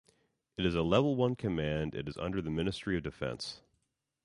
[0.57, 3.61] It is a Level.I command and is under the Ministry of Defence.